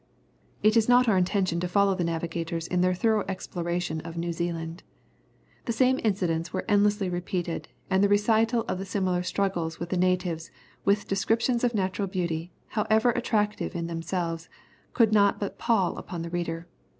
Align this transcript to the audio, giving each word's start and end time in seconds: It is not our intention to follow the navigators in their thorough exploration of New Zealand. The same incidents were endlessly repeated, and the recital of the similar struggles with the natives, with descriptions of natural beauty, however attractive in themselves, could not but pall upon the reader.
It 0.63 0.75
is 0.75 0.89
not 0.89 1.07
our 1.07 1.15
intention 1.15 1.59
to 1.59 1.67
follow 1.67 1.93
the 1.93 2.03
navigators 2.03 2.65
in 2.65 2.81
their 2.81 2.95
thorough 2.95 3.23
exploration 3.27 4.01
of 4.01 4.17
New 4.17 4.33
Zealand. 4.33 4.81
The 5.65 5.73
same 5.73 5.99
incidents 6.03 6.51
were 6.51 6.65
endlessly 6.67 7.07
repeated, 7.07 7.67
and 7.87 8.03
the 8.03 8.09
recital 8.09 8.65
of 8.67 8.79
the 8.79 8.85
similar 8.85 9.21
struggles 9.21 9.79
with 9.79 9.89
the 9.89 9.97
natives, 9.97 10.49
with 10.85 11.07
descriptions 11.07 11.63
of 11.63 11.75
natural 11.75 12.07
beauty, 12.07 12.51
however 12.69 13.11
attractive 13.11 13.75
in 13.75 13.85
themselves, 13.85 14.49
could 14.93 15.13
not 15.13 15.39
but 15.39 15.59
pall 15.59 15.95
upon 15.99 16.23
the 16.23 16.31
reader. 16.31 16.65